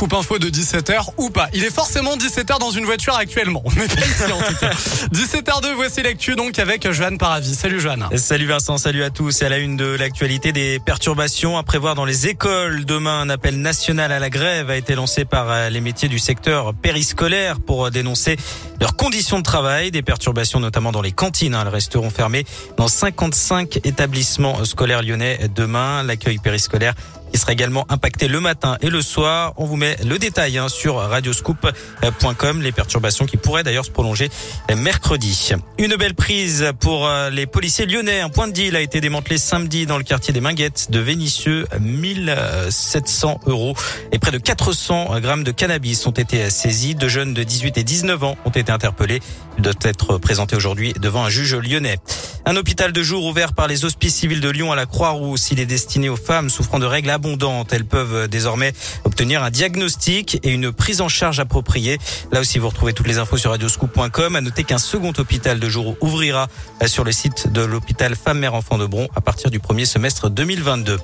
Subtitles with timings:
[0.00, 1.50] Scoop Info de 17h ou pas.
[1.52, 3.62] Il est forcément 17h dans une voiture actuellement.
[3.76, 4.70] Mais pas ici en tout cas.
[5.12, 7.52] 17h02, voici l'actu donc avec Johan Paravis.
[7.52, 8.08] Salut Johan.
[8.16, 9.42] Salut Vincent, salut à tous.
[9.42, 12.86] Et à la une de l'actualité des perturbations à prévoir dans les écoles.
[12.86, 16.18] Demain, un appel national à la grève a été lancé par euh, les métiers du
[16.18, 18.38] secteur périscolaire pour euh, dénoncer
[18.80, 19.90] leurs conditions de travail.
[19.90, 21.52] Des perturbations notamment dans les cantines.
[21.52, 22.46] Elles resteront fermées
[22.78, 26.02] dans 55 établissements scolaires lyonnais demain.
[26.04, 26.94] L'accueil périscolaire
[27.32, 29.54] qui sera également impacté le matin et le soir.
[29.56, 34.30] On vous met le détail hein, sur radioscoop.com, les perturbations qui pourraient d'ailleurs se prolonger
[34.76, 35.50] mercredi.
[35.78, 38.20] Une belle prise pour euh, les policiers lyonnais.
[38.20, 41.66] Un point de deal a été démantelé samedi dans le quartier des Minguettes de Vénissieux.
[41.80, 43.74] 1700 euros
[44.12, 46.94] et près de 400 grammes de cannabis ont été saisis.
[46.94, 49.20] Deux jeunes de 18 et 19 ans ont été interpellés.
[49.58, 51.98] Ils doivent être présentés aujourd'hui devant un juge lyonnais.
[52.46, 55.50] Un hôpital de jour ouvert par les hospices civils de Lyon à la Croix-Rousse.
[55.50, 57.72] Il est destiné aux femmes souffrant de règles abondantes.
[57.72, 58.72] Elles peuvent désormais
[59.04, 61.98] obtenir un diagnostic et une prise en charge appropriée.
[62.32, 64.36] Là aussi, vous retrouvez toutes les infos sur radioscoop.com.
[64.36, 66.48] À noter qu'un second hôpital de jour ouvrira
[66.86, 70.98] sur le site de l'hôpital Femmes-Mères-Enfants de Bron à partir du premier semestre 2022.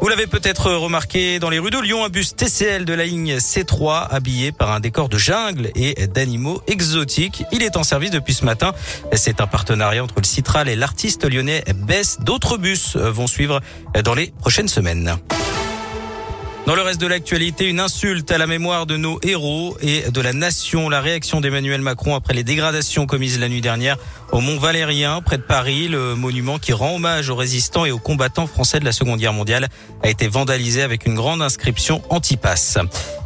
[0.00, 3.36] Vous l'avez peut-être remarqué dans les rues de Lyon, un bus TCL de la ligne
[3.36, 7.44] C3 habillé par un décor de jungle et d'animaux exotiques.
[7.52, 8.72] Il est en service depuis ce matin.
[9.12, 12.18] C'est un partenariat entre le Citral et l'artiste lyonnais Bess.
[12.20, 13.60] D'autres bus vont suivre
[14.02, 15.18] dans les prochaines semaines.
[16.66, 20.20] Dans le reste de l'actualité, une insulte à la mémoire de nos héros et de
[20.20, 20.88] la nation.
[20.88, 23.96] La réaction d'Emmanuel Macron après les dégradations commises la nuit dernière
[24.30, 25.88] au Mont Valérien, près de Paris.
[25.88, 29.32] Le monument qui rend hommage aux résistants et aux combattants français de la Seconde Guerre
[29.32, 29.68] mondiale
[30.02, 32.78] a été vandalisé avec une grande inscription anti-pass.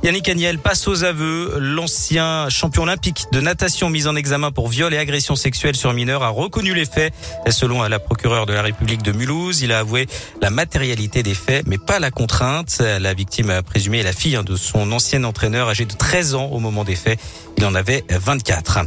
[0.04, 1.56] Yannick Agnel passe aux aveux.
[1.58, 6.22] L'ancien champion olympique de natation mis en examen pour viol et agression sexuelle sur mineur
[6.22, 7.14] a reconnu les faits.
[7.48, 10.06] Selon la procureure de la République de Mulhouse, il a avoué
[10.42, 12.82] la matérialité des faits, mais pas la contrainte.
[13.00, 16.58] La victime présumée est la fille de son ancien entraîneur âgé de 13 ans au
[16.58, 17.18] moment des faits.
[17.56, 18.80] Il en avait 24.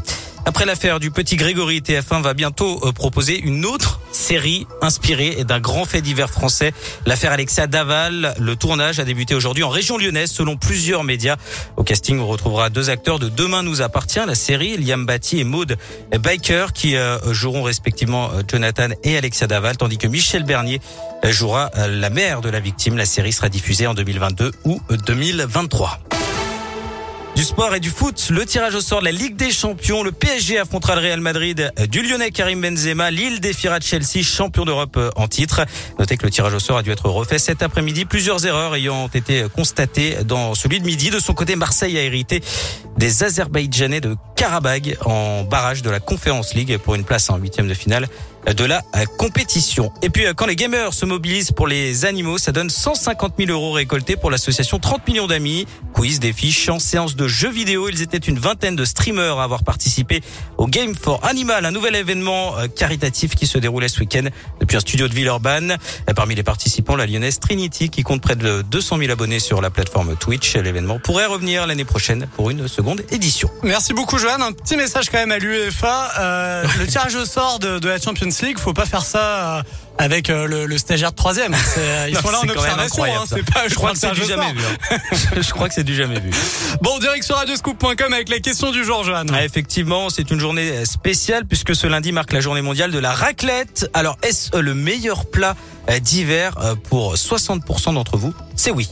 [0.47, 5.59] Après l'affaire du petit Grégory, TF1 va bientôt euh, proposer une autre série inspirée d'un
[5.59, 6.71] grand fait divers français.
[7.05, 8.33] L'affaire Alexia Daval.
[8.39, 11.35] Le tournage a débuté aujourd'hui en région lyonnaise selon plusieurs médias.
[11.75, 15.43] Au casting, on retrouvera deux acteurs de Demain nous appartient, la série, Liam Batty et
[15.43, 15.75] Maud
[16.17, 20.79] Biker, qui euh, joueront respectivement euh, Jonathan et Alexia Daval, tandis que Michel Bernier
[21.25, 22.95] jouera la mère de la victime.
[22.95, 26.06] La série sera diffusée en 2022 ou 2023.
[27.37, 30.01] Du sport et du foot, le tirage au sort de la Ligue des Champions.
[30.01, 33.11] Le PSG affrontera le Real Madrid du Lyonnais Karim Benzema.
[33.11, 35.61] Lille défiera Chelsea, champion d'Europe en titre.
[35.99, 38.05] Notez que le tirage au sort a dû être refait cet après-midi.
[38.05, 41.11] Plusieurs erreurs ayant été constatées dans celui de midi.
[41.11, 42.41] De son côté, Marseille a hérité
[42.97, 47.67] des Azerbaïdjanais de Karabag en barrage de la Conférence League pour une place en huitième
[47.67, 48.07] de finale
[48.45, 48.81] de la
[49.17, 49.91] compétition.
[50.01, 53.71] Et puis quand les gamers se mobilisent pour les animaux, ça donne 150 000 euros
[53.71, 55.67] récoltés pour l'association 30 millions d'amis.
[55.93, 57.89] Quiz, défis, chants, séances de jeux vidéo.
[57.89, 60.21] Ils étaient une vingtaine de streamers à avoir participé
[60.57, 64.23] au Game for Animal, un nouvel événement caritatif qui se déroulait ce week-end
[64.59, 65.77] depuis un studio de Villeurbanne.
[66.15, 69.69] Parmi les participants, la lyonnaise Trinity qui compte près de 200 000 abonnés sur la
[69.69, 70.55] plateforme Twitch.
[70.55, 73.49] L'événement pourrait revenir l'année prochaine pour une seconde édition.
[73.63, 74.41] Merci beaucoup Joanne.
[74.41, 76.11] Un petit message quand même à l'UEFA.
[76.19, 79.63] Euh, le tirage au sort de, de la Champions League, faut pas faire ça
[79.97, 81.55] avec euh, le, le, stagiaire de troisième.
[82.07, 83.03] Ils non, sont là en observation.
[83.03, 84.61] Hein, pas, je, crois que c'est du jamais vu.
[84.91, 84.97] Hein.
[85.41, 86.29] je crois que c'est du jamais vu.
[86.81, 89.25] Bon, direct sur radioscoop.com avec les questions du jour, Johan.
[89.33, 93.11] Ah, effectivement, c'est une journée spéciale puisque ce lundi marque la journée mondiale de la
[93.11, 93.89] raclette.
[93.93, 95.55] Alors, est-ce le meilleur plat
[96.01, 96.53] d'hiver
[96.89, 98.33] pour 60% d'entre vous?
[98.55, 98.89] C'est oui.